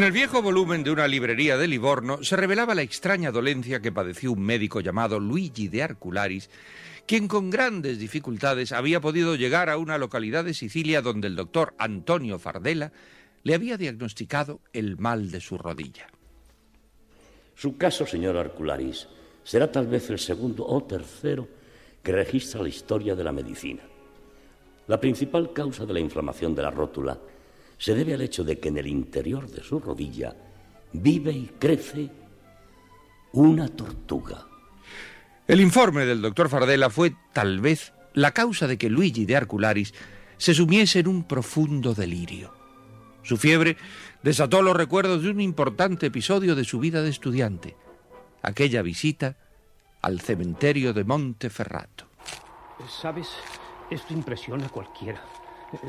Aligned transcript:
En 0.00 0.06
el 0.06 0.12
viejo 0.12 0.40
volumen 0.40 0.82
de 0.82 0.90
una 0.90 1.06
librería 1.06 1.58
de 1.58 1.68
Livorno 1.68 2.24
se 2.24 2.34
revelaba 2.34 2.74
la 2.74 2.80
extraña 2.80 3.30
dolencia 3.30 3.82
que 3.82 3.92
padeció 3.92 4.32
un 4.32 4.40
médico 4.40 4.80
llamado 4.80 5.20
Luigi 5.20 5.68
de 5.68 5.82
Arcularis, 5.82 6.48
quien 7.04 7.28
con 7.28 7.50
grandes 7.50 7.98
dificultades 7.98 8.72
había 8.72 9.02
podido 9.02 9.34
llegar 9.34 9.68
a 9.68 9.76
una 9.76 9.98
localidad 9.98 10.42
de 10.42 10.54
Sicilia 10.54 11.02
donde 11.02 11.26
el 11.26 11.36
doctor 11.36 11.74
Antonio 11.76 12.38
Fardela 12.38 12.92
le 13.42 13.54
había 13.54 13.76
diagnosticado 13.76 14.62
el 14.72 14.96
mal 14.96 15.30
de 15.30 15.42
su 15.42 15.58
rodilla. 15.58 16.06
Su 17.54 17.76
caso, 17.76 18.06
señor 18.06 18.38
Arcularis, 18.38 19.06
será 19.44 19.70
tal 19.70 19.86
vez 19.86 20.08
el 20.08 20.18
segundo 20.18 20.66
o 20.66 20.82
tercero 20.82 21.46
que 22.02 22.12
registra 22.12 22.62
la 22.62 22.70
historia 22.70 23.14
de 23.14 23.24
la 23.24 23.32
medicina. 23.32 23.82
La 24.86 24.98
principal 24.98 25.52
causa 25.52 25.84
de 25.84 25.92
la 25.92 26.00
inflamación 26.00 26.54
de 26.54 26.62
la 26.62 26.70
rótula 26.70 27.18
se 27.80 27.94
debe 27.94 28.12
al 28.12 28.20
hecho 28.20 28.44
de 28.44 28.60
que 28.60 28.68
en 28.68 28.76
el 28.76 28.86
interior 28.86 29.50
de 29.50 29.64
su 29.64 29.80
rodilla 29.80 30.36
vive 30.92 31.32
y 31.32 31.50
crece 31.58 32.10
una 33.32 33.68
tortuga. 33.68 34.46
El 35.48 35.62
informe 35.62 36.04
del 36.04 36.20
doctor 36.20 36.50
Fardela 36.50 36.90
fue 36.90 37.16
tal 37.32 37.60
vez 37.60 37.94
la 38.12 38.32
causa 38.32 38.66
de 38.66 38.76
que 38.76 38.90
Luigi 38.90 39.24
de 39.24 39.34
Arcularis 39.34 39.94
se 40.36 40.52
sumiese 40.52 40.98
en 40.98 41.08
un 41.08 41.24
profundo 41.24 41.94
delirio. 41.94 42.52
Su 43.22 43.38
fiebre 43.38 43.78
desató 44.22 44.60
los 44.60 44.76
recuerdos 44.76 45.22
de 45.22 45.30
un 45.30 45.40
importante 45.40 46.06
episodio 46.06 46.54
de 46.54 46.64
su 46.64 46.80
vida 46.80 47.02
de 47.02 47.08
estudiante, 47.08 47.76
aquella 48.42 48.82
visita 48.82 49.36
al 50.02 50.20
cementerio 50.20 50.92
de 50.92 51.04
Monteferrato. 51.04 52.06
¿Sabes? 53.00 53.28
Esto 53.90 54.12
impresiona 54.12 54.66
a 54.66 54.70
cualquiera. 54.70 55.22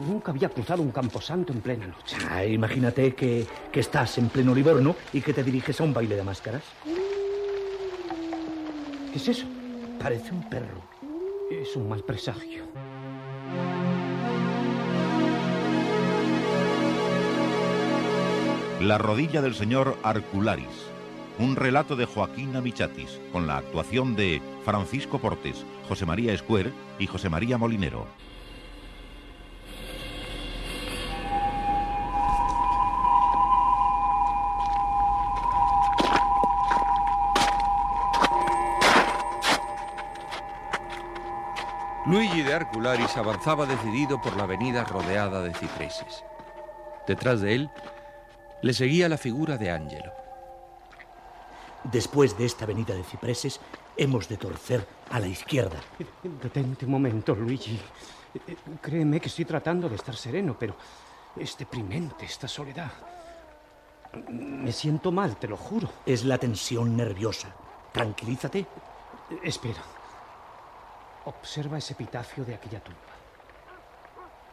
Nunca 0.07 0.31
había 0.31 0.49
cruzado 0.49 0.81
un 0.81 0.91
camposanto 0.91 1.53
en 1.53 1.61
plena 1.61 1.87
noche. 1.87 2.17
Ah, 2.29 2.45
imagínate 2.45 3.15
que, 3.15 3.47
que 3.71 3.79
estás 3.79 4.17
en 4.17 4.29
pleno 4.29 4.53
Livorno 4.53 4.95
y 5.11 5.21
que 5.21 5.33
te 5.33 5.43
diriges 5.43 5.81
a 5.81 5.83
un 5.83 5.93
baile 5.93 6.15
de 6.15 6.23
máscaras. 6.23 6.63
¿Qué 9.11 9.17
es 9.17 9.27
eso? 9.27 9.45
Parece 9.99 10.31
un 10.31 10.47
perro. 10.49 10.81
Es 11.49 11.75
un 11.75 11.89
mal 11.89 12.03
presagio. 12.03 12.63
La 18.79 18.97
rodilla 18.97 19.41
del 19.41 19.53
señor 19.53 19.97
Arcularis. 20.01 20.65
Un 21.39 21.55
relato 21.55 21.95
de 21.95 22.05
Joaquín 22.05 22.55
Amichatis, 22.55 23.19
con 23.31 23.47
la 23.47 23.57
actuación 23.57 24.15
de 24.15 24.41
Francisco 24.63 25.19
Portes, 25.19 25.65
José 25.87 26.05
María 26.05 26.33
Escuer 26.33 26.71
y 26.97 27.07
José 27.07 27.29
María 27.29 27.57
Molinero. 27.57 28.05
De 42.51 42.55
Arcularis 42.55 43.15
avanzaba 43.15 43.65
decidido 43.65 44.21
por 44.21 44.35
la 44.35 44.43
avenida 44.43 44.83
rodeada 44.83 45.41
de 45.41 45.53
cipreses. 45.53 46.25
Detrás 47.07 47.39
de 47.39 47.55
él 47.55 47.69
le 48.61 48.73
seguía 48.73 49.07
la 49.07 49.17
figura 49.17 49.57
de 49.57 49.71
Ángelo. 49.71 50.11
Después 51.85 52.37
de 52.37 52.43
esta 52.45 52.65
avenida 52.65 52.93
de 52.93 53.05
cipreses, 53.05 53.61
hemos 53.95 54.27
de 54.27 54.35
torcer 54.35 54.85
a 55.11 55.21
la 55.21 55.27
izquierda. 55.27 55.79
Detente 56.43 56.83
un 56.83 56.91
momento, 56.91 57.33
Luigi. 57.35 57.79
Créeme 58.81 59.21
que 59.21 59.29
estoy 59.29 59.45
tratando 59.45 59.87
de 59.87 59.95
estar 59.95 60.17
sereno, 60.17 60.57
pero 60.59 60.75
es 61.37 61.57
deprimente 61.57 62.25
esta 62.25 62.49
soledad. 62.49 62.91
Me 64.29 64.73
siento 64.73 65.13
mal, 65.13 65.37
te 65.37 65.47
lo 65.47 65.55
juro. 65.55 65.89
Es 66.05 66.25
la 66.25 66.37
tensión 66.37 66.97
nerviosa. 66.97 67.55
Tranquilízate. 67.93 68.67
Espera. 69.41 70.00
Observa 71.25 71.77
ese 71.77 71.93
epitafio 71.93 72.43
de 72.43 72.55
aquella 72.55 72.83
tumba. 72.83 72.99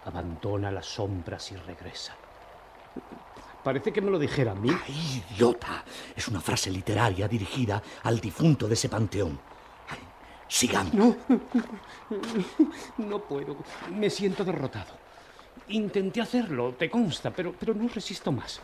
Abandona 0.05 0.71
las 0.71 0.87
sombras 0.87 1.51
y 1.53 1.57
regresa. 1.57 2.15
Parece 3.63 3.93
que 3.93 4.01
me 4.01 4.11
lo 4.11 4.19
dijera 4.19 4.53
a 4.53 4.55
mí. 4.55 4.71
¡Ay, 4.71 5.25
idiota! 5.31 5.85
Es 6.15 6.29
una 6.29 6.41
frase 6.41 6.71
literaria 6.71 7.27
dirigida 7.27 7.83
al 8.03 8.21
difunto 8.21 8.69
de 8.69 8.75
ese 8.75 8.89
panteón. 8.89 9.39
Ay, 9.89 9.99
sigamos. 10.47 10.95
No, 10.95 11.17
no 12.99 13.19
puedo. 13.21 13.57
Me 13.91 14.11
siento 14.11 14.45
derrotado. 14.45 14.97
Intenté 15.69 16.21
hacerlo, 16.21 16.75
te 16.75 16.89
consta, 16.89 17.31
pero, 17.31 17.53
pero 17.59 17.75
no 17.75 17.89
resisto 17.89 18.33
más. 18.33 18.61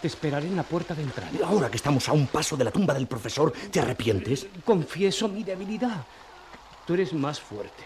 Te 0.00 0.06
esperaré 0.06 0.46
en 0.46 0.56
la 0.56 0.62
puerta 0.62 0.94
de 0.94 1.02
entrada. 1.02 1.30
Ahora 1.44 1.70
que 1.70 1.76
estamos 1.76 2.08
a 2.08 2.12
un 2.12 2.26
paso 2.26 2.56
de 2.56 2.64
la 2.64 2.70
tumba 2.70 2.94
del 2.94 3.06
profesor, 3.06 3.52
¿te 3.70 3.80
arrepientes? 3.80 4.46
Confieso 4.64 5.28
mi 5.28 5.44
debilidad. 5.44 6.04
Tú 6.86 6.94
eres 6.94 7.12
más 7.12 7.40
fuerte. 7.40 7.82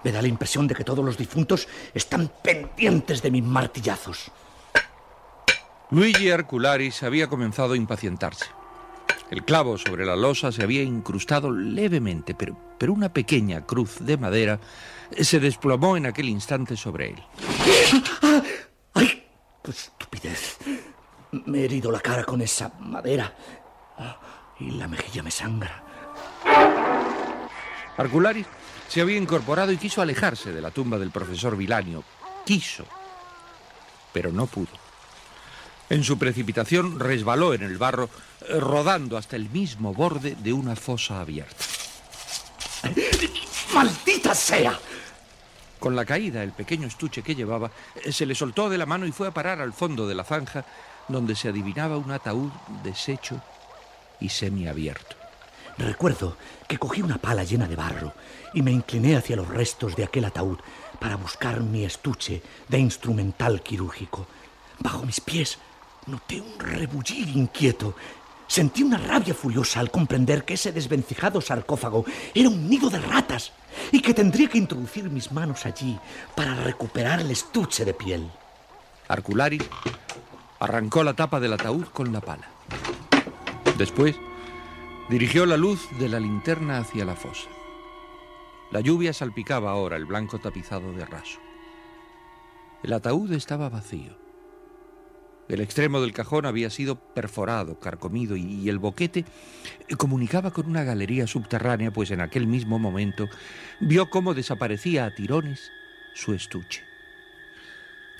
Me 0.04 0.12
da 0.12 0.22
la 0.22 0.28
impresión 0.28 0.68
de 0.68 0.76
que 0.76 0.84
todos 0.84 1.04
los 1.04 1.18
difuntos 1.18 1.66
están 1.92 2.30
pendientes 2.40 3.20
de 3.20 3.32
mis 3.32 3.42
martillazos. 3.42 4.30
Luigi 5.90 6.30
Arcularis 6.30 7.02
había 7.02 7.26
comenzado 7.28 7.72
a 7.72 7.76
impacientarse. 7.76 8.46
El 9.28 9.44
clavo 9.44 9.76
sobre 9.76 10.04
la 10.04 10.14
losa 10.14 10.52
se 10.52 10.62
había 10.62 10.82
incrustado 10.82 11.50
levemente, 11.50 12.34
pero, 12.34 12.56
pero 12.78 12.92
una 12.92 13.12
pequeña 13.12 13.66
cruz 13.66 13.98
de 14.00 14.16
madera 14.16 14.60
se 15.20 15.40
desplomó 15.40 15.96
en 15.96 16.06
aquel 16.06 16.28
instante 16.28 16.76
sobre 16.76 17.10
él. 17.10 17.22
¡Ay! 18.94 19.24
¡Qué 19.64 19.70
estupidez! 19.70 20.58
Me 21.32 21.60
he 21.60 21.64
herido 21.64 21.90
la 21.90 22.00
cara 22.00 22.24
con 22.24 22.40
esa 22.40 22.72
madera 22.78 23.34
y 24.60 24.70
la 24.72 24.86
mejilla 24.86 25.24
me 25.24 25.30
sangra. 25.30 25.84
Arcularis 27.96 28.46
se 28.88 29.00
había 29.00 29.16
incorporado 29.16 29.72
y 29.72 29.76
quiso 29.76 30.02
alejarse 30.02 30.52
de 30.52 30.60
la 30.60 30.70
tumba 30.70 30.98
del 30.98 31.10
profesor 31.10 31.56
Vilanio. 31.56 32.04
Quiso, 32.44 32.84
pero 34.12 34.30
no 34.30 34.46
pudo. 34.46 34.89
En 35.90 36.04
su 36.04 36.18
precipitación 36.18 37.00
resbaló 37.00 37.52
en 37.52 37.64
el 37.64 37.76
barro, 37.76 38.08
eh, 38.48 38.60
rodando 38.60 39.16
hasta 39.16 39.34
el 39.34 39.50
mismo 39.50 39.92
borde 39.92 40.36
de 40.36 40.52
una 40.52 40.76
fosa 40.76 41.20
abierta. 41.20 41.64
¡Maldita 43.74 44.32
sea! 44.32 44.78
Con 45.80 45.96
la 45.96 46.04
caída, 46.04 46.44
el 46.44 46.52
pequeño 46.52 46.86
estuche 46.86 47.24
que 47.24 47.34
llevaba 47.34 47.72
eh, 48.04 48.12
se 48.12 48.24
le 48.24 48.36
soltó 48.36 48.70
de 48.70 48.78
la 48.78 48.86
mano 48.86 49.04
y 49.04 49.10
fue 49.10 49.26
a 49.26 49.34
parar 49.34 49.60
al 49.60 49.72
fondo 49.72 50.06
de 50.06 50.14
la 50.14 50.22
zanja, 50.22 50.64
donde 51.08 51.34
se 51.34 51.48
adivinaba 51.48 51.96
un 51.96 52.12
ataúd 52.12 52.52
deshecho 52.84 53.42
y 54.20 54.28
semiabierto. 54.28 55.16
Recuerdo 55.76 56.36
que 56.68 56.78
cogí 56.78 57.02
una 57.02 57.18
pala 57.18 57.42
llena 57.42 57.66
de 57.66 57.74
barro 57.74 58.14
y 58.54 58.62
me 58.62 58.70
incliné 58.70 59.16
hacia 59.16 59.34
los 59.34 59.48
restos 59.48 59.96
de 59.96 60.04
aquel 60.04 60.26
ataúd 60.26 60.58
para 61.00 61.16
buscar 61.16 61.62
mi 61.62 61.84
estuche 61.84 62.42
de 62.68 62.78
instrumental 62.78 63.60
quirúrgico. 63.60 64.28
Bajo 64.78 65.04
mis 65.04 65.20
pies 65.20 65.58
noté 66.06 66.40
un 66.40 66.58
rebullir 66.58 67.28
inquieto. 67.28 67.94
Sentí 68.46 68.82
una 68.82 68.98
rabia 68.98 69.32
furiosa 69.32 69.80
al 69.80 69.90
comprender 69.90 70.44
que 70.44 70.54
ese 70.54 70.72
desvencijado 70.72 71.40
sarcófago 71.40 72.04
era 72.34 72.48
un 72.48 72.68
nido 72.68 72.90
de 72.90 72.98
ratas 72.98 73.52
y 73.92 74.00
que 74.00 74.12
tendría 74.12 74.48
que 74.48 74.58
introducir 74.58 75.08
mis 75.08 75.30
manos 75.30 75.66
allí 75.66 75.98
para 76.34 76.54
recuperar 76.54 77.20
el 77.20 77.30
estuche 77.30 77.84
de 77.84 77.94
piel. 77.94 78.28
Arcularis 79.06 79.62
arrancó 80.58 81.04
la 81.04 81.14
tapa 81.14 81.40
del 81.40 81.52
ataúd 81.52 81.86
con 81.86 82.12
la 82.12 82.20
pala. 82.20 82.48
Después 83.78 84.16
dirigió 85.08 85.46
la 85.46 85.56
luz 85.56 85.88
de 85.98 86.08
la 86.08 86.20
linterna 86.20 86.78
hacia 86.78 87.04
la 87.04 87.16
fosa. 87.16 87.48
La 88.70 88.80
lluvia 88.80 89.12
salpicaba 89.12 89.70
ahora 89.70 89.96
el 89.96 90.06
blanco 90.06 90.38
tapizado 90.38 90.92
de 90.92 91.04
raso. 91.04 91.40
El 92.82 92.92
ataúd 92.92 93.32
estaba 93.32 93.68
vacío. 93.68 94.19
El 95.50 95.60
extremo 95.60 96.00
del 96.00 96.12
cajón 96.12 96.46
había 96.46 96.70
sido 96.70 97.12
perforado, 97.12 97.80
carcomido, 97.80 98.36
y 98.36 98.68
el 98.68 98.78
boquete 98.78 99.24
comunicaba 99.98 100.52
con 100.52 100.66
una 100.66 100.84
galería 100.84 101.26
subterránea, 101.26 101.90
pues 101.90 102.12
en 102.12 102.20
aquel 102.20 102.46
mismo 102.46 102.78
momento 102.78 103.28
vio 103.80 104.10
cómo 104.10 104.32
desaparecía 104.32 105.06
a 105.06 105.14
tirones 105.14 105.72
su 106.14 106.34
estuche. 106.34 106.84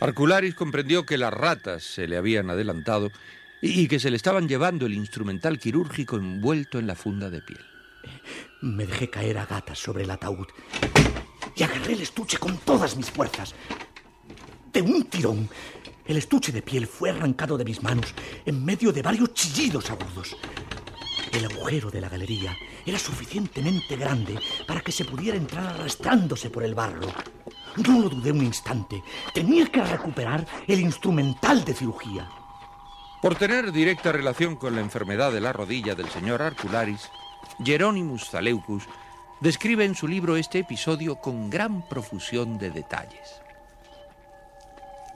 Arcularis 0.00 0.56
comprendió 0.56 1.06
que 1.06 1.19
las 1.19 1.32
ratas 1.32 1.85
se 1.85 2.09
le 2.09 2.17
habían 2.17 2.50
adelantado 2.50 3.12
y 3.62 3.87
que 3.87 4.00
se 4.00 4.11
le 4.11 4.17
estaban 4.17 4.49
llevando 4.49 4.87
el 4.87 4.94
instrumental 4.94 5.61
quirúrgico 5.61 6.17
envuelto 6.17 6.81
en 6.81 6.88
la 6.88 6.97
funda 6.97 7.31
de 7.31 7.43
piel. 7.43 7.61
Me 8.61 8.87
dejé 8.87 9.09
caer 9.09 9.38
a 9.38 9.47
gatas 9.47 9.79
sobre 9.79 10.03
el 10.03 10.11
ataúd 10.11 10.49
y 11.55 11.62
agarré 11.62 11.93
el 11.93 12.00
estuche 12.00 12.38
con 12.38 12.59
todas 12.59 12.97
mis 12.97 13.09
fuerzas. 13.09 13.55
De 14.73 14.82
un 14.82 15.05
tirón, 15.05 15.49
el 16.10 16.16
estuche 16.16 16.50
de 16.50 16.60
piel 16.60 16.88
fue 16.88 17.10
arrancado 17.10 17.56
de 17.56 17.64
mis 17.64 17.84
manos 17.84 18.12
en 18.44 18.64
medio 18.64 18.92
de 18.92 19.00
varios 19.00 19.32
chillidos 19.32 19.90
agudos. 19.90 20.36
El 21.32 21.44
agujero 21.44 21.88
de 21.88 22.00
la 22.00 22.08
galería 22.08 22.56
era 22.84 22.98
suficientemente 22.98 23.94
grande 23.94 24.36
para 24.66 24.80
que 24.80 24.90
se 24.90 25.04
pudiera 25.04 25.36
entrar 25.36 25.68
arrastrándose 25.68 26.50
por 26.50 26.64
el 26.64 26.74
barro. 26.74 27.06
No 27.76 28.00
lo 28.00 28.08
dudé 28.08 28.32
un 28.32 28.44
instante. 28.44 29.04
Tenía 29.32 29.66
que 29.66 29.84
recuperar 29.84 30.44
el 30.66 30.80
instrumental 30.80 31.64
de 31.64 31.74
cirugía. 31.74 32.28
Por 33.22 33.36
tener 33.36 33.70
directa 33.70 34.10
relación 34.10 34.56
con 34.56 34.74
la 34.74 34.80
enfermedad 34.80 35.30
de 35.30 35.40
la 35.40 35.52
rodilla 35.52 35.94
del 35.94 36.08
señor 36.08 36.42
Arcularis, 36.42 37.08
Jeronimus 37.64 38.30
Zaleucus 38.30 38.82
describe 39.40 39.84
en 39.84 39.94
su 39.94 40.08
libro 40.08 40.36
este 40.36 40.58
episodio 40.58 41.20
con 41.20 41.50
gran 41.50 41.88
profusión 41.88 42.58
de 42.58 42.72
detalles. 42.72 43.40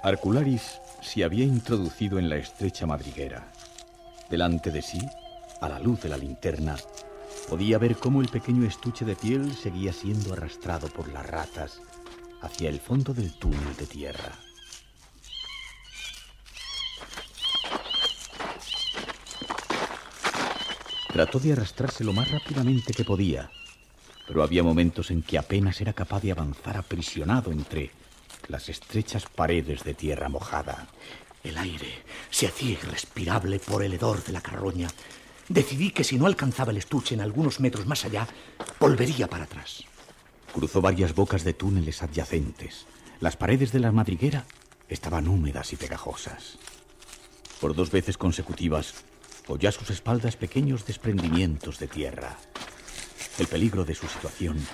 Arcularis 0.04 0.83
se 1.04 1.22
había 1.22 1.44
introducido 1.44 2.18
en 2.18 2.28
la 2.28 2.36
estrecha 2.36 2.86
madriguera. 2.86 3.52
Delante 4.30 4.70
de 4.70 4.80
sí, 4.80 5.00
a 5.60 5.68
la 5.68 5.78
luz 5.78 6.00
de 6.00 6.08
la 6.08 6.16
linterna, 6.16 6.76
podía 7.48 7.78
ver 7.78 7.96
cómo 7.96 8.22
el 8.22 8.28
pequeño 8.28 8.66
estuche 8.66 9.04
de 9.04 9.14
piel 9.14 9.54
seguía 9.54 9.92
siendo 9.92 10.32
arrastrado 10.32 10.88
por 10.88 11.12
las 11.12 11.26
ratas 11.26 11.80
hacia 12.40 12.70
el 12.70 12.80
fondo 12.80 13.12
del 13.12 13.34
túnel 13.34 13.76
de 13.78 13.86
tierra. 13.86 14.32
Trató 21.12 21.38
de 21.38 21.52
arrastrarse 21.52 22.02
lo 22.02 22.12
más 22.12 22.30
rápidamente 22.30 22.92
que 22.92 23.04
podía, 23.04 23.50
pero 24.26 24.42
había 24.42 24.64
momentos 24.64 25.10
en 25.10 25.22
que 25.22 25.38
apenas 25.38 25.80
era 25.80 25.92
capaz 25.92 26.22
de 26.22 26.32
avanzar 26.32 26.76
aprisionado 26.76 27.52
entre 27.52 27.92
las 28.48 28.68
estrechas 28.68 29.26
paredes 29.26 29.84
de 29.84 29.94
tierra 29.94 30.28
mojada. 30.28 30.88
El 31.42 31.58
aire 31.58 32.02
se 32.30 32.46
hacía 32.46 32.70
irrespirable 32.70 33.58
por 33.58 33.82
el 33.82 33.92
hedor 33.92 34.24
de 34.24 34.32
la 34.32 34.40
carroña. 34.40 34.88
Decidí 35.48 35.90
que 35.90 36.04
si 36.04 36.18
no 36.18 36.26
alcanzaba 36.26 36.72
el 36.72 36.78
estuche 36.78 37.14
en 37.14 37.20
algunos 37.20 37.60
metros 37.60 37.86
más 37.86 38.04
allá, 38.04 38.26
volvería 38.80 39.28
para 39.28 39.44
atrás. 39.44 39.84
Cruzó 40.52 40.80
varias 40.80 41.14
bocas 41.14 41.44
de 41.44 41.52
túneles 41.52 42.02
adyacentes. 42.02 42.86
Las 43.20 43.36
paredes 43.36 43.72
de 43.72 43.80
la 43.80 43.92
madriguera 43.92 44.44
estaban 44.88 45.28
húmedas 45.28 45.72
y 45.72 45.76
pegajosas. 45.76 46.58
Por 47.60 47.74
dos 47.74 47.90
veces 47.90 48.16
consecutivas 48.16 48.94
oyó 49.48 49.68
a 49.68 49.72
sus 49.72 49.90
espaldas 49.90 50.36
pequeños 50.36 50.86
desprendimientos 50.86 51.78
de 51.78 51.88
tierra. 51.88 52.38
El 53.38 53.46
peligro 53.46 53.84
de 53.84 53.94
su 53.94 54.06
situación 54.06 54.64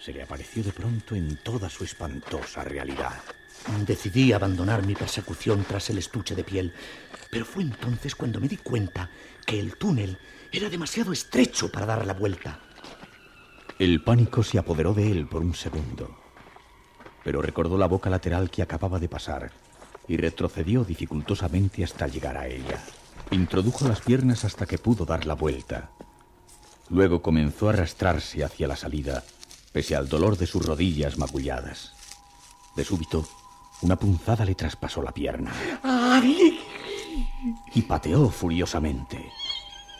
se 0.00 0.12
le 0.12 0.22
apareció 0.22 0.62
de 0.62 0.72
pronto 0.72 1.14
en 1.14 1.36
toda 1.42 1.68
su 1.68 1.84
espantosa 1.84 2.64
realidad. 2.64 3.20
Decidí 3.86 4.32
abandonar 4.32 4.86
mi 4.86 4.94
persecución 4.94 5.64
tras 5.68 5.90
el 5.90 5.98
estuche 5.98 6.34
de 6.34 6.44
piel, 6.44 6.72
pero 7.30 7.44
fue 7.44 7.62
entonces 7.62 8.14
cuando 8.14 8.40
me 8.40 8.48
di 8.48 8.56
cuenta 8.56 9.10
que 9.46 9.60
el 9.60 9.76
túnel 9.76 10.18
era 10.50 10.70
demasiado 10.70 11.12
estrecho 11.12 11.70
para 11.70 11.86
dar 11.86 12.06
la 12.06 12.14
vuelta. 12.14 12.60
El 13.78 14.02
pánico 14.02 14.42
se 14.42 14.58
apoderó 14.58 14.94
de 14.94 15.10
él 15.10 15.26
por 15.28 15.42
un 15.42 15.54
segundo, 15.54 16.18
pero 17.22 17.42
recordó 17.42 17.76
la 17.76 17.86
boca 17.86 18.10
lateral 18.10 18.50
que 18.50 18.62
acababa 18.62 18.98
de 18.98 19.08
pasar 19.08 19.50
y 20.08 20.16
retrocedió 20.16 20.84
dificultosamente 20.84 21.84
hasta 21.84 22.08
llegar 22.08 22.36
a 22.36 22.48
ella. 22.48 22.82
Introdujo 23.30 23.86
las 23.86 24.00
piernas 24.00 24.44
hasta 24.44 24.66
que 24.66 24.78
pudo 24.78 25.04
dar 25.04 25.26
la 25.26 25.34
vuelta. 25.34 25.90
Luego 26.88 27.22
comenzó 27.22 27.68
a 27.68 27.72
arrastrarse 27.74 28.42
hacia 28.42 28.66
la 28.66 28.74
salida, 28.74 29.22
pese 29.72 29.94
al 29.96 30.08
dolor 30.08 30.36
de 30.36 30.46
sus 30.46 30.64
rodillas 30.64 31.18
magulladas. 31.18 31.92
De 32.76 32.84
súbito, 32.84 33.26
una 33.82 33.96
punzada 33.96 34.44
le 34.44 34.54
traspasó 34.54 35.02
la 35.02 35.12
pierna. 35.12 35.52
Y 37.74 37.82
pateó 37.82 38.28
furiosamente. 38.30 39.32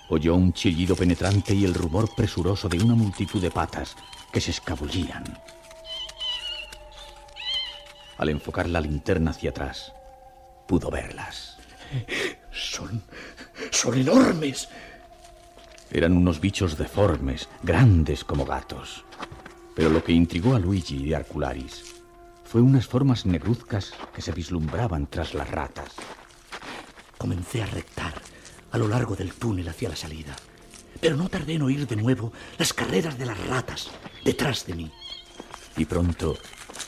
Oyó 0.09 0.35
un 0.35 0.53
chillido 0.53 0.97
penetrante 0.97 1.55
y 1.55 1.65
el 1.65 1.75
rumor 1.75 2.15
presuroso 2.15 2.69
de 2.69 2.79
una 2.79 2.95
multitud 2.95 3.41
de 3.41 3.51
patas 3.51 3.97
que 4.33 4.41
se 4.41 4.51
escabullían. 4.51 5.25
Al 8.19 8.29
enfocar 8.29 8.69
la 8.69 8.81
linterna 8.81 9.31
hacia 9.31 9.51
atrás, 9.51 9.93
pudo 10.67 10.91
verlas. 10.91 11.57
Son. 12.53 13.03
son 13.71 13.99
enormes. 13.99 14.69
Eran 15.91 16.17
unos 16.17 16.41
bichos 16.41 16.77
deformes, 16.77 17.49
grandes 17.63 18.25
como 18.25 18.45
gatos. 18.45 19.05
Pero 19.81 19.93
lo 19.93 20.05
que 20.05 20.13
intrigó 20.13 20.55
a 20.55 20.59
Luigi 20.59 21.03
de 21.03 21.17
Arcularis 21.17 21.95
fue 22.45 22.61
unas 22.61 22.87
formas 22.87 23.25
negruzcas 23.25 23.95
que 24.15 24.21
se 24.21 24.31
vislumbraban 24.31 25.07
tras 25.07 25.33
las 25.33 25.49
ratas. 25.49 25.95
Comencé 27.17 27.63
a 27.63 27.67
rectar 27.67 28.13
a 28.73 28.77
lo 28.77 28.89
largo 28.89 29.17
del 29.17 29.33
túnel 29.33 29.67
hacia 29.71 29.89
la 29.89 29.97
salida. 29.97 30.37
Pero 31.01 31.17
no 31.17 31.31
tardé 31.31 31.55
en 31.55 31.63
oír 31.63 31.87
de 31.87 31.97
nuevo 31.97 32.31
las 32.59 32.75
carreras 32.75 33.17
de 33.17 33.25
las 33.25 33.47
ratas 33.47 33.91
detrás 34.23 34.67
de 34.67 34.75
mí. 34.75 34.93
Y 35.79 35.87
pronto 35.87 36.37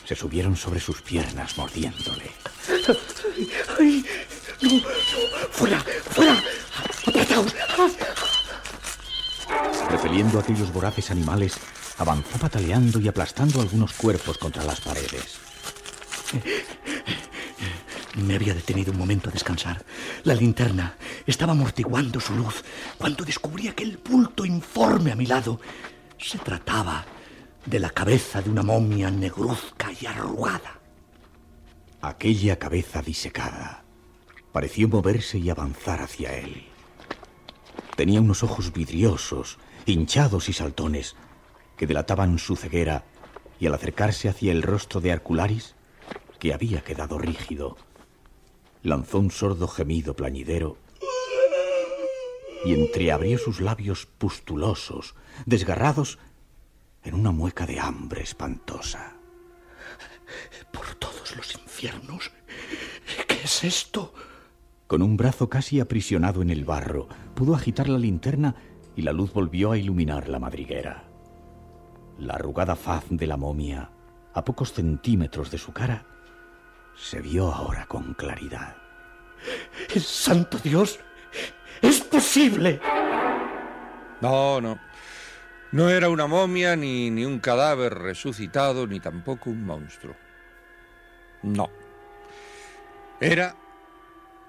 se 0.05 0.15
subieron 0.15 0.55
sobre 0.55 0.79
sus 0.79 1.01
piernas 1.01 1.57
mordiéndole. 1.57 2.29
¡Ay! 3.79 4.05
¡No! 4.61 4.69
no. 4.71 4.79
¡Fuera! 5.49 5.79
¡Fuera! 5.79 6.43
¡Apretaos! 7.07 7.55
Repeliendo 9.89 10.37
a 10.37 10.41
aquellos 10.43 10.71
voraces 10.71 11.09
animales, 11.09 11.57
avanzó 11.97 12.37
pataleando 12.37 12.99
y 12.99 13.07
aplastando 13.07 13.61
algunos 13.61 13.93
cuerpos 13.93 14.37
contra 14.37 14.63
las 14.63 14.81
paredes. 14.81 15.39
Me 18.15 18.35
había 18.35 18.53
detenido 18.53 18.91
un 18.91 18.97
momento 18.97 19.29
a 19.29 19.33
descansar. 19.33 19.83
La 20.23 20.35
linterna 20.35 20.95
estaba 21.25 21.53
amortiguando 21.53 22.19
su 22.19 22.35
luz 22.35 22.63
cuando 22.97 23.25
descubrí 23.25 23.67
aquel 23.67 23.97
bulto 23.97 24.45
informe 24.45 25.11
a 25.11 25.15
mi 25.15 25.25
lado. 25.25 25.59
Se 26.19 26.37
trataba 26.37 27.05
de 27.65 27.79
la 27.79 27.89
cabeza 27.89 28.41
de 28.41 28.49
una 28.49 28.63
momia 28.63 29.09
negruzca 29.09 29.91
y 29.99 30.05
arrugada. 30.05 30.79
Aquella 32.01 32.59
cabeza 32.59 33.01
disecada 33.01 33.83
pareció 34.51 34.87
moverse 34.87 35.39
y 35.39 35.49
avanzar 35.49 36.01
hacia 36.01 36.37
él. 36.37 36.67
Tenía 37.95 38.21
unos 38.21 38.43
ojos 38.43 38.73
vidriosos, 38.73 39.57
hinchados 39.85 40.49
y 40.49 40.53
saltones, 40.53 41.15
que 41.77 41.87
delataban 41.87 42.39
su 42.39 42.55
ceguera, 42.55 43.03
y 43.59 43.67
al 43.67 43.73
acercarse 43.73 44.29
hacia 44.29 44.51
el 44.51 44.61
rostro 44.61 45.01
de 45.01 45.11
Arcularis, 45.11 45.75
que 46.39 46.53
había 46.53 46.81
quedado 46.81 47.17
rígido, 47.17 47.77
lanzó 48.81 49.19
un 49.19 49.31
sordo 49.31 49.67
gemido 49.67 50.15
plañidero 50.15 50.77
y 52.65 52.73
entreabrió 52.73 53.37
sus 53.37 53.61
labios 53.61 54.05
pustulosos, 54.05 55.15
desgarrados 55.45 56.19
en 57.03 57.15
una 57.15 57.31
mueca 57.31 57.65
de 57.65 57.79
hambre 57.79 58.23
espantosa. 58.23 59.15
Por 60.71 60.95
todos 60.95 61.35
los 61.35 61.55
infiernos, 61.55 62.31
¿qué 63.27 63.41
es 63.43 63.63
esto? 63.63 64.13
Con 64.87 65.01
un 65.01 65.17
brazo 65.17 65.49
casi 65.49 65.79
aprisionado 65.79 66.41
en 66.41 66.49
el 66.49 66.65
barro, 66.65 67.07
pudo 67.35 67.55
agitar 67.55 67.89
la 67.89 67.97
linterna 67.97 68.55
y 68.95 69.01
la 69.01 69.13
luz 69.13 69.33
volvió 69.33 69.71
a 69.71 69.77
iluminar 69.77 70.29
la 70.29 70.39
madriguera. 70.39 71.12
La 72.19 72.35
arrugada 72.35 72.75
faz 72.75 73.05
de 73.09 73.27
la 73.27 73.37
momia, 73.37 73.89
a 74.33 74.43
pocos 74.43 74.73
centímetros 74.73 75.49
de 75.51 75.57
su 75.57 75.73
cara, 75.73 76.05
se 76.95 77.21
vio 77.21 77.51
ahora 77.51 77.85
con 77.87 78.13
claridad. 78.13 78.75
¡El 79.93 80.01
santo 80.01 80.57
Dios! 80.59 80.99
¡Es 81.81 82.01
posible! 82.01 82.79
No, 84.21 84.61
no. 84.61 84.79
No 85.71 85.89
era 85.89 86.07
una 86.09 86.27
momia, 86.27 86.75
ni, 86.75 87.09
ni 87.09 87.25
un 87.25 87.39
cadáver 87.39 87.95
resucitado, 87.95 88.85
ni 88.85 88.99
tampoco 88.99 89.49
un 89.49 89.65
monstruo. 89.65 90.15
No. 91.41 91.69
Era 93.19 93.55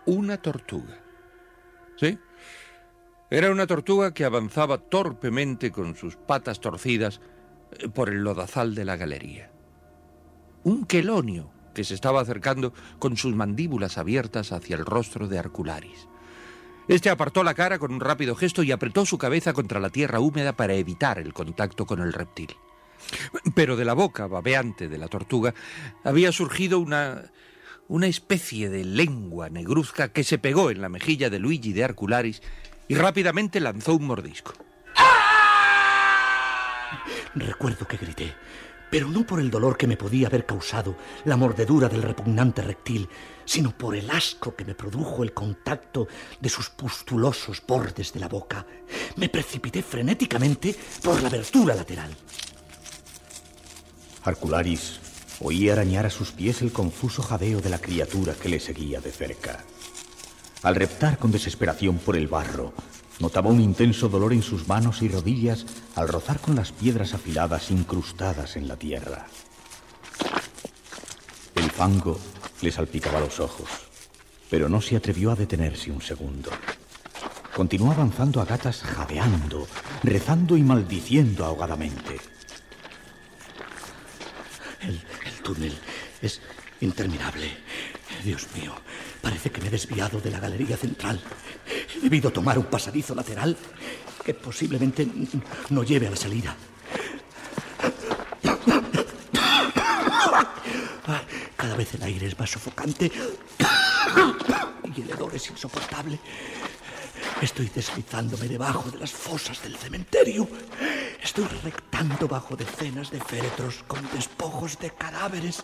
una 0.04 0.36
tortuga. 0.36 1.00
¿Sí? 1.96 2.18
Era 3.30 3.50
una 3.50 3.66
tortuga 3.66 4.12
que 4.12 4.24
avanzaba 4.24 4.78
torpemente 4.78 5.72
con 5.72 5.96
sus 5.96 6.16
patas 6.16 6.60
torcidas 6.60 7.20
por 7.94 8.08
el 8.08 8.22
lodazal 8.22 8.74
de 8.74 8.84
la 8.84 8.96
galería. 8.96 9.50
Un 10.62 10.86
quelonio 10.86 11.50
que 11.74 11.84
se 11.84 11.94
estaba 11.94 12.20
acercando 12.20 12.72
con 12.98 13.16
sus 13.16 13.34
mandíbulas 13.34 13.98
abiertas 13.98 14.52
hacia 14.52 14.76
el 14.76 14.86
rostro 14.86 15.28
de 15.28 15.38
Arcularis. 15.38 16.08
Este 16.86 17.10
apartó 17.10 17.42
la 17.42 17.54
cara 17.54 17.78
con 17.78 17.92
un 17.92 18.00
rápido 18.00 18.36
gesto 18.36 18.62
y 18.62 18.70
apretó 18.70 19.06
su 19.06 19.18
cabeza 19.18 19.52
contra 19.52 19.80
la 19.80 19.90
tierra 19.90 20.20
húmeda 20.20 20.52
para 20.54 20.74
evitar 20.74 21.18
el 21.18 21.32
contacto 21.32 21.86
con 21.86 22.00
el 22.00 22.12
reptil. 22.12 22.54
Pero 23.54 23.76
de 23.76 23.84
la 23.84 23.94
boca 23.94 24.26
babeante 24.26 24.88
de 24.88 24.98
la 24.98 25.08
tortuga 25.08 25.54
había 26.04 26.32
surgido 26.32 26.78
una 26.78 27.30
una 27.88 28.06
especie 28.06 28.70
de 28.70 28.84
lengua 28.84 29.50
negruzca 29.50 30.08
que 30.08 30.24
se 30.24 30.38
pegó 30.38 30.70
en 30.70 30.80
la 30.80 30.88
mejilla 30.88 31.28
de 31.28 31.38
Luigi 31.38 31.72
de 31.72 31.84
Arcularis 31.84 32.40
y 32.88 32.94
rápidamente 32.94 33.60
lanzó 33.60 33.94
un 33.94 34.06
mordisco. 34.06 34.52
Recuerdo 37.34 37.86
que 37.86 37.96
grité, 37.96 38.34
pero 38.90 39.08
no 39.08 39.26
por 39.26 39.40
el 39.40 39.50
dolor 39.50 39.76
que 39.76 39.86
me 39.86 39.96
podía 39.96 40.28
haber 40.28 40.46
causado 40.46 40.96
la 41.24 41.36
mordedura 41.36 41.88
del 41.88 42.02
repugnante 42.02 42.62
reptil, 42.62 43.08
sino 43.44 43.76
por 43.76 43.96
el 43.96 44.10
asco 44.10 44.54
que 44.54 44.64
me 44.64 44.74
produjo 44.74 45.22
el 45.22 45.32
contacto 45.32 46.06
de 46.40 46.48
sus 46.48 46.70
pustulosos 46.70 47.62
bordes 47.66 48.12
de 48.12 48.20
la 48.20 48.28
boca. 48.28 48.64
Me 49.16 49.28
precipité 49.28 49.82
frenéticamente 49.82 50.76
por 51.02 51.20
la 51.20 51.28
abertura 51.28 51.74
lateral. 51.74 52.14
Arcularis 54.22 55.00
Oí 55.40 55.68
arañar 55.68 56.06
a 56.06 56.10
sus 56.10 56.30
pies 56.30 56.62
el 56.62 56.72
confuso 56.72 57.22
jadeo 57.22 57.60
de 57.60 57.68
la 57.68 57.80
criatura 57.80 58.34
que 58.34 58.48
le 58.48 58.60
seguía 58.60 59.00
de 59.00 59.10
cerca. 59.10 59.64
Al 60.62 60.76
reptar 60.76 61.18
con 61.18 61.32
desesperación 61.32 61.98
por 61.98 62.16
el 62.16 62.28
barro, 62.28 62.72
notaba 63.20 63.50
un 63.50 63.60
intenso 63.60 64.08
dolor 64.08 64.32
en 64.32 64.42
sus 64.42 64.68
manos 64.68 65.02
y 65.02 65.08
rodillas 65.08 65.66
al 65.94 66.08
rozar 66.08 66.40
con 66.40 66.56
las 66.56 66.72
piedras 66.72 67.14
afiladas 67.14 67.70
incrustadas 67.70 68.56
en 68.56 68.68
la 68.68 68.76
tierra. 68.76 69.26
El 71.54 71.70
fango 71.70 72.18
le 72.60 72.72
salpicaba 72.72 73.20
los 73.20 73.40
ojos, 73.40 73.68
pero 74.50 74.68
no 74.68 74.80
se 74.80 74.96
atrevió 74.96 75.30
a 75.30 75.36
detenerse 75.36 75.90
un 75.90 76.02
segundo. 76.02 76.50
Continuó 77.54 77.92
avanzando 77.92 78.40
a 78.40 78.44
gatas 78.44 78.82
jadeando, 78.82 79.68
rezando 80.02 80.56
y 80.56 80.62
maldiciendo 80.62 81.44
ahogadamente. 81.44 82.18
El, 84.80 85.00
túnel 85.42 85.78
es 86.20 86.40
interminable. 86.80 87.48
Dios 88.24 88.48
mío, 88.54 88.72
parece 89.22 89.50
que 89.50 89.60
me 89.60 89.68
he 89.68 89.70
desviado 89.70 90.20
de 90.20 90.30
la 90.30 90.40
galería 90.40 90.76
central. 90.76 91.20
He 91.96 92.00
debido 92.00 92.30
tomar 92.30 92.58
un 92.58 92.66
pasadizo 92.66 93.14
lateral 93.14 93.56
que 94.24 94.34
posiblemente 94.34 95.06
no 95.70 95.82
lleve 95.82 96.08
a 96.08 96.10
la 96.10 96.16
salida. 96.16 96.56
Cada 101.56 101.76
vez 101.76 101.94
el 101.94 102.02
aire 102.02 102.26
es 102.26 102.38
más 102.38 102.50
sofocante 102.50 103.10
y 104.96 105.00
el 105.00 105.10
hedor 105.10 105.34
es 105.34 105.48
insoportable. 105.50 106.18
Estoy 107.40 107.70
deslizándome 107.74 108.48
debajo 108.48 108.90
de 108.90 108.98
las 108.98 109.10
fosas 109.12 109.62
del 109.62 109.76
cementerio. 109.76 110.48
Estoy 111.22 111.46
rectando 111.62 112.28
bajo 112.28 112.56
decenas 112.56 113.10
de 113.10 113.20
féretros 113.20 113.82
con 113.86 114.06
despojos 114.12 114.78
de 114.78 114.90
cadáveres. 114.90 115.62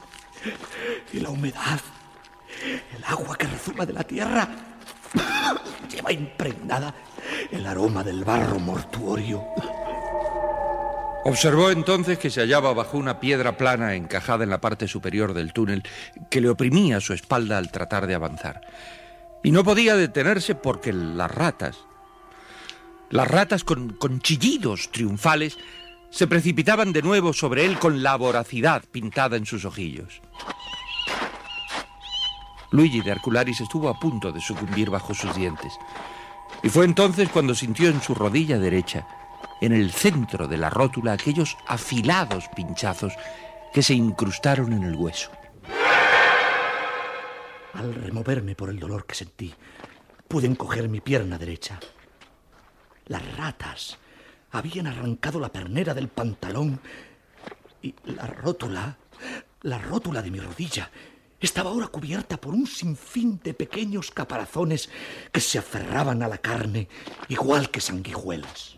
Y 1.12 1.20
la 1.20 1.30
humedad, 1.30 1.80
el 2.96 3.04
agua 3.04 3.36
que 3.36 3.46
rezuma 3.46 3.86
de 3.86 3.92
la 3.92 4.04
tierra, 4.04 4.69
lleva 5.90 6.12
impregnada 6.12 6.94
el 7.50 7.66
aroma 7.66 8.02
del 8.02 8.24
barro 8.24 8.58
mortuorio. 8.58 9.44
Observó 11.24 11.70
entonces 11.70 12.18
que 12.18 12.30
se 12.30 12.40
hallaba 12.40 12.72
bajo 12.72 12.96
una 12.96 13.20
piedra 13.20 13.58
plana 13.58 13.94
encajada 13.94 14.42
en 14.42 14.50
la 14.50 14.60
parte 14.60 14.88
superior 14.88 15.34
del 15.34 15.52
túnel 15.52 15.82
que 16.30 16.40
le 16.40 16.48
oprimía 16.48 17.00
su 17.00 17.12
espalda 17.12 17.58
al 17.58 17.70
tratar 17.70 18.06
de 18.06 18.14
avanzar. 18.14 18.62
Y 19.42 19.52
no 19.52 19.62
podía 19.62 19.96
detenerse 19.96 20.54
porque 20.54 20.92
las 20.92 21.30
ratas, 21.30 21.78
las 23.10 23.28
ratas 23.28 23.64
con, 23.64 24.20
chillidos 24.20 24.90
triunfales 24.90 25.58
se 26.10 26.26
precipitaban 26.26 26.92
de 26.92 27.02
nuevo 27.02 27.32
sobre 27.32 27.66
él 27.66 27.78
con 27.78 28.02
la 28.02 28.16
voracidad 28.16 28.82
pintada 28.90 29.36
en 29.36 29.46
sus 29.46 29.64
ojillos. 29.64 30.22
Luigi 32.70 33.00
de 33.00 33.12
Arcularis 33.12 33.60
estuvo 33.60 33.88
a 33.88 33.98
punto 33.98 34.32
de 34.32 34.40
sucumbir 34.40 34.90
bajo 34.90 35.14
sus 35.14 35.34
dientes. 35.34 35.78
Y 36.62 36.68
fue 36.68 36.84
entonces 36.84 37.28
cuando 37.28 37.54
sintió 37.54 37.88
en 37.88 38.00
su 38.00 38.14
rodilla 38.14 38.58
derecha, 38.58 39.06
en 39.60 39.72
el 39.72 39.92
centro 39.92 40.48
de 40.48 40.56
la 40.56 40.70
rótula, 40.70 41.12
aquellos 41.12 41.56
afilados 41.66 42.48
pinchazos 42.54 43.14
que 43.72 43.82
se 43.82 43.94
incrustaron 43.94 44.72
en 44.72 44.84
el 44.84 44.94
hueso. 44.94 45.30
Al 47.74 47.94
removerme 47.94 48.54
por 48.54 48.70
el 48.70 48.78
dolor 48.78 49.06
que 49.06 49.14
sentí, 49.14 49.54
pude 50.28 50.46
encoger 50.46 50.88
mi 50.88 51.00
pierna 51.00 51.38
derecha. 51.38 51.78
Las 53.06 53.36
ratas 53.36 53.98
habían 54.52 54.86
arrancado 54.86 55.40
la 55.40 55.52
pernera 55.52 55.94
del 55.94 56.08
pantalón 56.08 56.80
y 57.82 57.94
la 58.04 58.26
rótula, 58.26 58.96
la 59.62 59.78
rótula 59.78 60.22
de 60.22 60.30
mi 60.30 60.40
rodilla, 60.40 60.90
estaba 61.46 61.70
ahora 61.70 61.88
cubierta 61.88 62.36
por 62.36 62.54
un 62.54 62.66
sinfín 62.66 63.40
de 63.42 63.54
pequeños 63.54 64.10
caparazones 64.10 64.90
que 65.32 65.40
se 65.40 65.58
aferraban 65.58 66.22
a 66.22 66.28
la 66.28 66.38
carne 66.38 66.88
igual 67.28 67.70
que 67.70 67.80
sanguijuelas. 67.80 68.76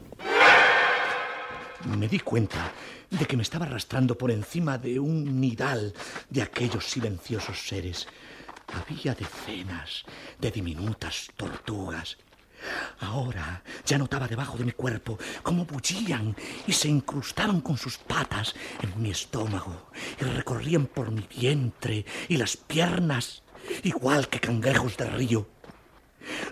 Me 1.86 2.06
di 2.06 2.20
cuenta 2.20 2.72
de 3.10 3.26
que 3.26 3.36
me 3.36 3.42
estaba 3.42 3.66
arrastrando 3.66 4.16
por 4.16 4.30
encima 4.30 4.78
de 4.78 5.00
un 5.00 5.40
nidal 5.40 5.92
de 6.30 6.42
aquellos 6.42 6.86
silenciosos 6.86 7.66
seres. 7.66 8.06
Había 8.72 9.14
decenas 9.14 10.04
de 10.38 10.50
diminutas 10.50 11.28
tortugas 11.36 12.16
Ahora 13.00 13.62
ya 13.84 13.98
notaba 13.98 14.28
debajo 14.28 14.56
de 14.56 14.64
mi 14.64 14.72
cuerpo 14.72 15.18
cómo 15.42 15.64
bullían 15.64 16.36
y 16.66 16.72
se 16.72 16.88
incrustaban 16.88 17.60
con 17.60 17.76
sus 17.76 17.98
patas 17.98 18.54
en 18.80 19.02
mi 19.02 19.10
estómago 19.10 19.90
y 20.20 20.24
recorrían 20.24 20.86
por 20.86 21.10
mi 21.10 21.26
vientre 21.28 22.04
y 22.28 22.36
las 22.36 22.56
piernas, 22.56 23.42
igual 23.82 24.28
que 24.28 24.40
cangrejos 24.40 24.96
del 24.96 25.12
río. 25.12 25.48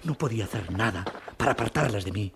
No 0.05 0.15
podía 0.15 0.45
hacer 0.45 0.71
nada 0.73 1.05
para 1.37 1.53
apartarlas 1.53 2.05
de 2.05 2.13
mí. 2.13 2.33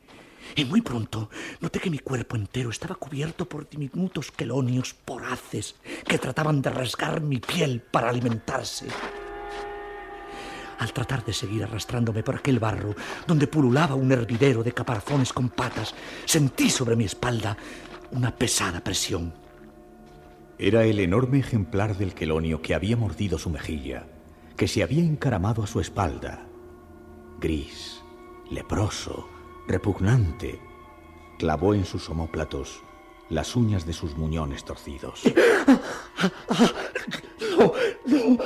Y 0.57 0.64
muy 0.64 0.83
pronto 0.83 1.31
noté 1.61 1.81
que 1.81 1.90
mi 1.90 1.99
cuerpo 1.99 2.37
entero 2.37 2.71
estaba 2.71 2.95
cubierto 2.95 3.49
por 3.49 3.69
diminutos 3.69 4.31
quelonios 4.31 4.95
poraces 4.95 5.76
que 6.07 6.19
trataban 6.19 6.62
de 6.62 6.71
rasgar 6.71 7.21
mi 7.21 7.38
piel 7.38 7.81
para 7.81 8.11
alimentarse. 8.11 8.87
Al 10.78 10.93
tratar 10.93 11.25
de 11.25 11.33
seguir 11.33 11.64
arrastrándome 11.64 12.23
por 12.23 12.37
aquel 12.37 12.59
barro, 12.59 12.95
donde 13.26 13.47
pululaba 13.47 13.95
un 13.95 14.11
hervidero 14.12 14.62
de 14.62 14.73
caparazones 14.73 15.33
con 15.33 15.49
patas, 15.49 15.95
sentí 16.25 16.71
sobre 16.71 16.97
mi 16.97 17.04
espalda 17.04 17.57
una 18.11 18.35
pesada 18.35 18.81
presión. 18.81 19.33
Era 20.59 20.85
el 20.85 21.00
enorme 21.00 21.40
ejemplar 21.40 21.97
del 21.97 22.14
quelonio 22.14 22.62
que 22.62 22.75
había 22.75 22.97
mordido 22.97 23.38
su 23.38 23.50
mejilla, 23.50 24.07
que 24.57 24.69
se 24.69 24.83
había 24.83 25.02
encaramado 25.02 25.62
a 25.62 25.66
su 25.66 25.81
espalda. 25.81 26.47
Gris, 27.40 28.00
leproso, 28.50 29.28
repugnante, 29.66 30.61
clavó 31.38 31.75
en 31.75 31.85
sus 31.85 32.09
omóplatos 32.09 32.83
las 33.31 33.57
uñas 33.57 33.85
de 33.87 33.93
sus 33.93 34.16
muñones 34.16 34.64
torcidos. 34.64 35.23
¡No! 37.59 37.73
¡No! 38.07 38.38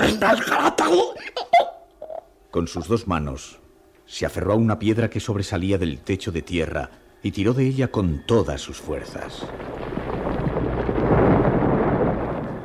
Con 2.50 2.66
sus 2.66 2.88
dos 2.88 3.06
manos 3.06 3.60
se 4.06 4.26
aferró 4.26 4.54
a 4.54 4.56
una 4.56 4.78
piedra 4.78 5.10
que 5.10 5.20
sobresalía 5.20 5.78
del 5.78 6.00
techo 6.00 6.32
de 6.32 6.42
tierra 6.42 6.90
y 7.22 7.32
tiró 7.32 7.52
de 7.52 7.66
ella 7.66 7.88
con 7.88 8.24
todas 8.26 8.60
sus 8.60 8.78
fuerzas. 8.78 9.46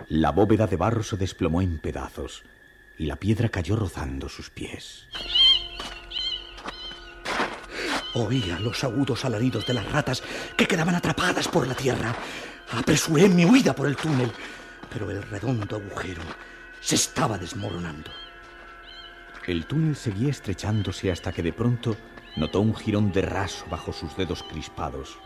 La 0.08 0.32
bóveda 0.32 0.66
de 0.66 0.78
barro 0.78 1.04
se 1.04 1.18
desplomó 1.18 1.62
en 1.62 1.80
pedazos 1.80 2.44
y 2.98 3.06
la 3.06 3.18
piedra 3.18 3.50
cayó 3.50 3.76
rozando 3.76 4.30
sus 4.30 4.50
pies. 4.50 5.08
Oía 8.14 8.60
los 8.60 8.82
agudos 8.86 9.26
alaridos 9.26 9.68
de 9.68 9.74
las 9.74 9.92
ratas 9.92 10.24
que 10.56 10.68
quedaban 10.68 10.96
atrapadas 10.96 11.50
por 11.50 11.68
la 11.68 11.76
tierra. 11.76 12.16
Apresuré 12.72 13.28
mi 13.28 13.44
huida 13.44 13.76
por 13.76 13.88
el 13.88 13.98
túnel, 13.98 14.32
pero 14.90 15.12
el 15.12 15.22
redondo 15.22 15.76
agujero 15.76 16.22
se 16.86 16.94
estaba 16.94 17.40
desmoronando. 17.40 18.12
El 19.48 19.66
túnel 19.66 19.96
seguía 19.96 20.30
estrechándose 20.30 21.12
hasta 21.12 21.32
que 21.32 21.42
de 21.42 21.52
pronto 21.52 21.98
notó 22.36 22.62
un 22.62 22.76
jirón 22.76 23.12
de 23.12 23.24
raso 23.24 23.66
bajo 23.72 23.92
sus 23.92 24.16
dedos 24.16 24.44
crispados 24.44 25.18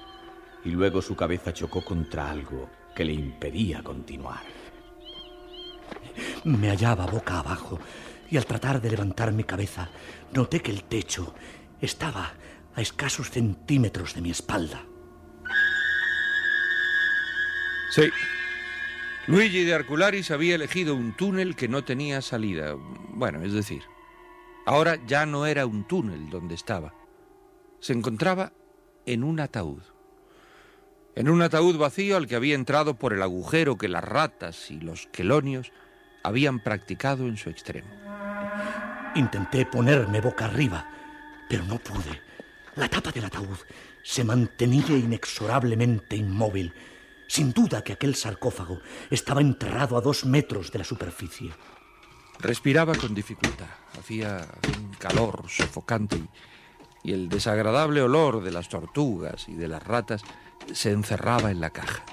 y 0.63 0.69
luego 0.69 1.01
su 1.01 1.17
cabeza 1.17 1.51
chocó 1.51 1.83
contra 1.83 2.29
algo 2.29 2.69
que 2.95 3.03
le 3.03 3.11
impedía 3.11 3.83
continuar. 3.83 4.43
Me 6.45 6.69
hallaba 6.69 7.05
boca 7.05 7.39
abajo 7.39 7.77
y 8.31 8.37
al 8.37 8.45
tratar 8.45 8.79
de 8.79 8.91
levantar 8.91 9.33
mi 9.33 9.43
cabeza 9.43 9.89
noté 10.31 10.61
que 10.61 10.71
el 10.71 10.85
techo 10.85 11.35
estaba 11.81 12.31
a 12.73 12.81
escasos 12.81 13.31
centímetros 13.31 14.13
de 14.13 14.21
mi 14.21 14.31
espalda. 14.31 14.85
Sí. 17.91 18.09
Luigi 19.29 19.63
de 19.63 19.75
Arcularis 19.75 20.31
había 20.31 20.55
elegido 20.55 20.95
un 20.95 21.13
túnel 21.13 21.55
que 21.55 21.67
no 21.67 21.83
tenía 21.83 22.19
salida. 22.19 22.73
Bueno, 23.09 23.43
es 23.43 23.53
decir, 23.53 23.83
ahora 24.65 24.97
ya 25.05 25.27
no 25.27 25.45
era 25.45 25.67
un 25.67 25.83
túnel 25.83 26.31
donde 26.31 26.55
estaba. 26.55 26.95
Se 27.79 27.93
encontraba 27.93 28.53
en 29.05 29.23
un 29.23 29.39
ataúd. 29.39 29.83
En 31.15 31.29
un 31.29 31.43
ataúd 31.43 31.77
vacío 31.77 32.17
al 32.17 32.25
que 32.25 32.35
había 32.35 32.55
entrado 32.55 32.95
por 32.95 33.13
el 33.13 33.21
agujero 33.21 33.77
que 33.77 33.87
las 33.87 34.03
ratas 34.03 34.71
y 34.71 34.79
los 34.79 35.05
quelonios 35.11 35.71
habían 36.23 36.59
practicado 36.59 37.27
en 37.27 37.37
su 37.37 37.51
extremo. 37.51 37.89
Intenté 39.13 39.67
ponerme 39.67 40.21
boca 40.21 40.45
arriba, 40.45 40.89
pero 41.47 41.63
no 41.65 41.77
pude. 41.77 42.19
La 42.75 42.89
tapa 42.89 43.11
del 43.11 43.25
ataúd 43.25 43.59
se 44.01 44.23
mantenía 44.23 44.97
inexorablemente 44.97 46.15
inmóvil. 46.15 46.73
Sin 47.29 47.53
duda 47.53 47.83
que 47.83 47.93
aquel 47.93 48.15
sarcófago 48.15 48.79
estaba 49.11 49.39
enterrado 49.39 49.95
a 49.95 50.01
dos 50.01 50.25
metros 50.25 50.71
de 50.71 50.79
la 50.79 50.83
superficie. 50.83 51.51
Respiraba 52.39 52.95
con 52.95 53.13
dificultad. 53.13 53.69
Hacía 53.99 54.47
un 54.75 54.95
calor 54.95 55.43
sofocante 55.47 56.15
y, 56.15 56.27
y 57.03 57.13
el 57.13 57.29
desagradable 57.29 58.01
olor 58.01 58.43
de 58.43 58.51
las 58.51 58.67
tortugas 58.67 59.47
y 59.47 59.53
de 59.53 59.67
las 59.67 59.83
ratas 59.83 60.23
se 60.73 60.91
encerraba 60.91 61.51
en 61.51 61.61
la 61.61 61.69
caja. 61.69 62.03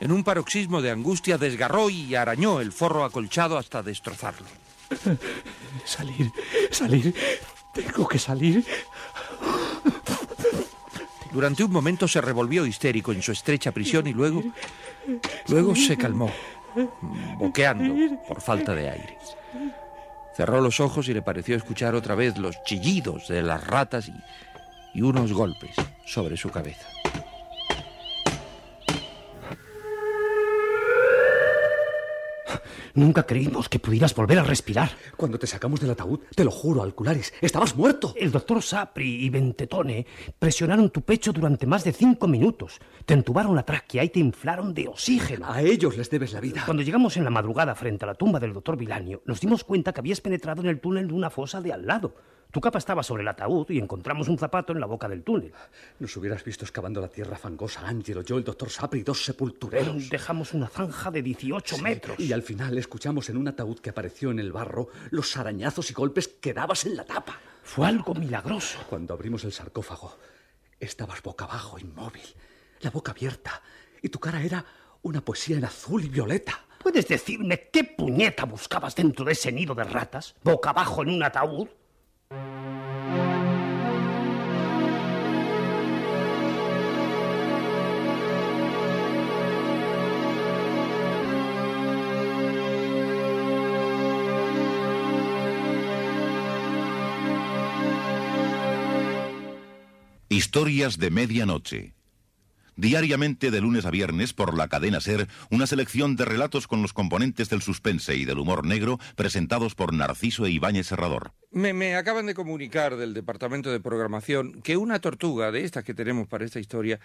En 0.00 0.10
un 0.10 0.24
paroxismo 0.24 0.82
de 0.82 0.90
angustia 0.90 1.38
desgarró 1.38 1.88
y 1.88 2.16
arañó 2.16 2.60
el 2.60 2.72
forro 2.72 3.04
acolchado 3.04 3.56
hasta 3.56 3.84
destrozarlo. 3.84 4.48
Salir, 5.84 6.32
salir. 6.70 7.14
Tengo 7.72 8.06
que 8.06 8.18
salir. 8.18 8.64
Durante 11.32 11.64
un 11.64 11.72
momento 11.72 12.06
se 12.06 12.20
revolvió 12.20 12.66
histérico 12.66 13.12
en 13.12 13.22
su 13.22 13.32
estrecha 13.32 13.72
prisión 13.72 14.06
y 14.06 14.12
luego, 14.12 14.42
luego 15.48 15.74
se 15.74 15.96
calmó, 15.96 16.30
boqueando 17.38 17.94
por 18.28 18.40
falta 18.40 18.74
de 18.74 18.90
aire. 18.90 19.18
Cerró 20.36 20.60
los 20.60 20.80
ojos 20.80 21.08
y 21.08 21.14
le 21.14 21.22
pareció 21.22 21.56
escuchar 21.56 21.94
otra 21.94 22.14
vez 22.14 22.38
los 22.38 22.62
chillidos 22.64 23.28
de 23.28 23.42
las 23.42 23.66
ratas 23.66 24.08
y, 24.08 24.14
y 24.94 25.02
unos 25.02 25.32
golpes 25.32 25.74
sobre 26.06 26.36
su 26.36 26.50
cabeza. 26.50 26.86
Nunca 32.94 33.22
creímos 33.24 33.68
que 33.68 33.78
pudieras 33.78 34.14
volver 34.14 34.38
a 34.38 34.42
respirar. 34.42 34.90
Cuando 35.16 35.38
te 35.38 35.46
sacamos 35.46 35.80
del 35.80 35.90
ataúd, 35.90 36.20
te 36.34 36.44
lo 36.44 36.50
juro, 36.50 36.82
Alcularis, 36.82 37.32
estabas 37.40 37.74
muerto. 37.74 38.12
El 38.16 38.30
doctor 38.30 38.62
Sapri 38.62 39.24
y 39.24 39.30
Ventetone 39.30 40.06
presionaron 40.38 40.90
tu 40.90 41.02
pecho 41.02 41.32
durante 41.32 41.66
más 41.66 41.84
de 41.84 41.92
cinco 41.92 42.28
minutos. 42.28 42.80
Te 43.06 43.14
entubaron 43.14 43.54
la 43.54 43.64
tráquea 43.64 44.04
y 44.04 44.10
te 44.10 44.20
inflaron 44.20 44.74
de 44.74 44.88
oxígeno. 44.88 45.46
A 45.50 45.62
ellos 45.62 45.96
les 45.96 46.10
debes 46.10 46.32
la 46.32 46.40
vida. 46.40 46.62
Cuando 46.64 46.82
llegamos 46.82 47.16
en 47.16 47.24
la 47.24 47.30
madrugada 47.30 47.74
frente 47.74 48.04
a 48.04 48.08
la 48.08 48.14
tumba 48.14 48.38
del 48.38 48.52
doctor 48.52 48.76
Vilanio, 48.76 49.22
nos 49.24 49.40
dimos 49.40 49.64
cuenta 49.64 49.92
que 49.92 50.00
habías 50.00 50.20
penetrado 50.20 50.60
en 50.62 50.68
el 50.68 50.80
túnel 50.80 51.08
de 51.08 51.14
una 51.14 51.30
fosa 51.30 51.60
de 51.60 51.72
al 51.72 51.86
lado. 51.86 52.14
Tu 52.52 52.60
capa 52.60 52.76
estaba 52.78 53.02
sobre 53.02 53.22
el 53.22 53.28
ataúd 53.28 53.70
y 53.70 53.78
encontramos 53.78 54.28
un 54.28 54.36
zapato 54.36 54.74
en 54.74 54.80
la 54.80 54.84
boca 54.84 55.08
del 55.08 55.22
túnel. 55.22 55.54
Nos 55.98 56.14
hubieras 56.18 56.44
visto 56.44 56.66
excavando 56.66 57.00
la 57.00 57.08
tierra 57.08 57.38
fangosa, 57.38 57.80
Ángelo, 57.88 58.20
yo, 58.20 58.36
el 58.36 58.44
doctor 58.44 58.68
Sapri 58.68 59.00
y 59.00 59.02
dos 59.02 59.24
sepultureros. 59.24 60.10
Dejamos 60.10 60.52
una 60.52 60.68
zanja 60.68 61.10
de 61.10 61.22
18 61.22 61.76
Sí, 61.76 61.82
metros. 61.82 62.20
Y 62.20 62.30
al 62.30 62.42
final 62.42 62.76
escuchamos 62.76 63.30
en 63.30 63.38
un 63.38 63.48
ataúd 63.48 63.78
que 63.78 63.88
apareció 63.88 64.30
en 64.30 64.38
el 64.38 64.52
barro 64.52 64.88
los 65.10 65.34
arañazos 65.38 65.90
y 65.90 65.94
golpes 65.94 66.28
que 66.28 66.52
dabas 66.52 66.84
en 66.84 66.94
la 66.94 67.04
tapa. 67.06 67.40
Fue 67.62 67.86
algo 67.86 68.14
milagroso. 68.14 68.80
Cuando 68.90 69.14
abrimos 69.14 69.44
el 69.44 69.52
sarcófago, 69.52 70.18
estabas 70.78 71.22
boca 71.22 71.46
abajo, 71.46 71.78
inmóvil, 71.78 72.22
la 72.82 72.90
boca 72.90 73.12
abierta, 73.12 73.62
y 74.02 74.10
tu 74.10 74.18
cara 74.18 74.42
era 74.42 74.62
una 75.00 75.24
poesía 75.24 75.56
en 75.56 75.64
azul 75.64 76.04
y 76.04 76.10
violeta. 76.10 76.66
¿Puedes 76.82 77.08
decirme 77.08 77.70
qué 77.72 77.84
puñeta 77.84 78.44
buscabas 78.44 78.94
dentro 78.94 79.24
de 79.24 79.32
ese 79.32 79.50
nido 79.52 79.74
de 79.74 79.84
ratas? 79.84 80.34
¿Boca 80.44 80.68
abajo 80.70 81.02
en 81.02 81.08
un 81.08 81.22
ataúd? 81.22 81.68
Historias 100.52 100.98
de 100.98 101.10
medianoche. 101.10 102.01
Diariamente 102.76 103.50
de 103.50 103.60
lunes 103.60 103.84
a 103.84 103.90
viernes 103.90 104.32
por 104.32 104.56
la 104.56 104.68
cadena 104.68 105.00
Ser, 105.00 105.28
una 105.50 105.66
selección 105.66 106.16
de 106.16 106.24
relatos 106.24 106.66
con 106.66 106.80
los 106.80 106.92
componentes 106.94 107.50
del 107.50 107.60
suspense 107.60 108.16
y 108.16 108.24
del 108.24 108.38
humor 108.38 108.64
negro 108.66 108.98
presentados 109.14 109.74
por 109.74 109.92
Narciso 109.92 110.46
e 110.46 110.50
Ibáñez 110.50 110.86
Serrador. 110.86 111.32
Me, 111.50 111.74
me 111.74 111.96
acaban 111.96 112.24
de 112.26 112.34
comunicar 112.34 112.96
del 112.96 113.12
departamento 113.12 113.70
de 113.70 113.80
programación 113.80 114.62
que 114.62 114.78
una 114.78 115.00
tortuga 115.00 115.52
de 115.52 115.64
estas 115.64 115.84
que 115.84 115.92
tenemos 115.92 116.26
para 116.28 116.46
esta 116.46 116.60
historia 116.60 116.98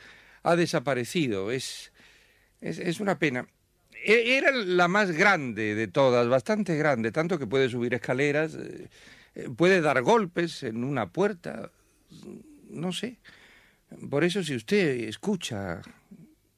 ha 0.43 0.55
desaparecido. 0.55 1.51
Es, 1.51 1.91
es, 2.61 2.99
una 3.01 3.19
pena. 3.19 3.45
E- 4.05 4.37
Era 4.37 4.51
la 4.51 4.87
más 4.87 5.11
grande 5.11 5.75
de 5.75 5.87
todas, 5.89 6.29
bastante 6.29 6.77
grande, 6.77 7.11
tanto 7.11 7.37
que 7.37 7.45
puede 7.47 7.67
subir 7.69 7.93
escaleras, 7.93 8.55
eh, 8.55 8.87
eh, 9.35 9.49
puede 9.55 9.81
dar 9.81 10.01
golpes 10.01 10.63
en 10.63 10.85
una 10.85 11.09
puerta, 11.09 11.71
no 12.69 12.93
sé. 12.93 13.17
Por 14.09 14.23
eso 14.23 14.43
si 14.43 14.55
usted 14.55 15.07
escucha 15.07 15.81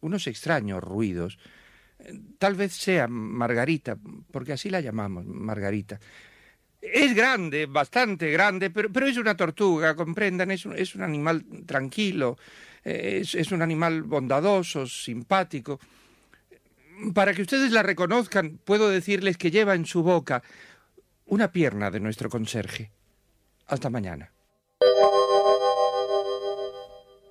unos 0.02 0.28
extraños 0.28 0.84
ruidos, 0.84 1.38
tal 2.38 2.56
vez 2.56 2.74
sea 2.74 3.08
Margarita, 3.08 3.98
porque 4.32 4.54
así 4.54 4.70
la 4.70 4.82
llamamos, 4.82 5.26
Margarita. 5.26 6.00
Es 6.82 7.14
grande, 7.14 7.66
bastante 7.66 8.32
grande, 8.32 8.70
pero, 8.70 9.06
es 9.06 9.18
una 9.18 9.36
tortuga, 9.36 9.96
comprendan, 9.96 10.52
es 10.52 10.66
un, 10.66 11.02
animal 11.02 11.46
tranquilo, 11.66 12.38
es 12.84 13.52
un 13.52 13.62
animal 13.62 14.04
bondadoso, 14.04 14.88
simpático. 14.88 15.80
Para 17.14 17.34
que 17.34 17.42
ustedes 17.42 17.72
la 17.72 17.84
reconozcan, 17.84 18.60
puedo 18.64 18.90
decirles 18.90 19.38
que 19.38 19.52
lleva 19.52 19.76
en 19.76 19.86
su 19.86 20.04
boca 20.04 20.42
una 21.26 21.52
pierna 21.52 21.92
de 21.92 22.00
nuestro 22.00 22.30
conserje. 22.30 22.92
Hasta 23.68 23.90
mañana. 23.90 24.32